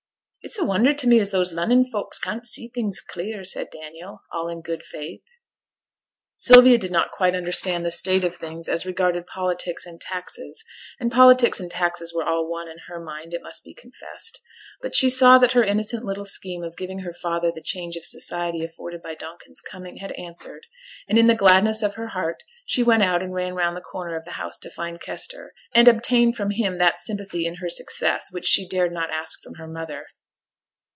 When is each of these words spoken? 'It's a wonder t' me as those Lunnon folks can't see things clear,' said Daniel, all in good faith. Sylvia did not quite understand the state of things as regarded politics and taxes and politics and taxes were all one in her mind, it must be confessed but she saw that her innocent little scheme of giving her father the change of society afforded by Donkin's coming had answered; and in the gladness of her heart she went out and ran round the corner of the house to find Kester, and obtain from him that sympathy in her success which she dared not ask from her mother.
'It's 0.43 0.57
a 0.57 0.65
wonder 0.65 0.91
t' 0.91 1.05
me 1.05 1.19
as 1.19 1.29
those 1.29 1.53
Lunnon 1.53 1.85
folks 1.85 2.17
can't 2.17 2.47
see 2.47 2.67
things 2.67 2.99
clear,' 2.99 3.43
said 3.43 3.69
Daniel, 3.69 4.21
all 4.33 4.49
in 4.49 4.61
good 4.63 4.81
faith. 4.81 5.21
Sylvia 6.35 6.79
did 6.79 6.89
not 6.91 7.11
quite 7.11 7.35
understand 7.35 7.85
the 7.85 7.91
state 7.91 8.23
of 8.23 8.35
things 8.35 8.67
as 8.67 8.83
regarded 8.83 9.27
politics 9.27 9.85
and 9.85 10.01
taxes 10.01 10.65
and 10.99 11.11
politics 11.11 11.59
and 11.59 11.69
taxes 11.69 12.11
were 12.11 12.23
all 12.27 12.49
one 12.49 12.67
in 12.67 12.79
her 12.87 12.99
mind, 12.99 13.35
it 13.35 13.43
must 13.43 13.63
be 13.63 13.75
confessed 13.75 14.39
but 14.81 14.95
she 14.95 15.11
saw 15.11 15.37
that 15.37 15.51
her 15.51 15.63
innocent 15.63 16.03
little 16.03 16.25
scheme 16.25 16.63
of 16.63 16.75
giving 16.75 16.99
her 17.01 17.13
father 17.13 17.51
the 17.53 17.61
change 17.61 17.95
of 17.95 18.03
society 18.03 18.63
afforded 18.63 19.01
by 19.03 19.13
Donkin's 19.13 19.61
coming 19.61 19.97
had 19.97 20.11
answered; 20.13 20.65
and 21.07 21.19
in 21.19 21.27
the 21.27 21.35
gladness 21.35 21.83
of 21.83 21.93
her 21.93 22.07
heart 22.07 22.41
she 22.65 22.81
went 22.81 23.03
out 23.03 23.21
and 23.21 23.31
ran 23.35 23.53
round 23.53 23.77
the 23.77 23.81
corner 23.81 24.17
of 24.17 24.25
the 24.25 24.31
house 24.31 24.57
to 24.57 24.71
find 24.71 24.99
Kester, 24.99 25.53
and 25.75 25.87
obtain 25.87 26.33
from 26.33 26.49
him 26.49 26.77
that 26.77 26.99
sympathy 26.99 27.45
in 27.45 27.57
her 27.57 27.69
success 27.69 28.29
which 28.31 28.47
she 28.47 28.67
dared 28.67 28.91
not 28.91 29.11
ask 29.11 29.39
from 29.43 29.53
her 29.53 29.67
mother. 29.67 30.07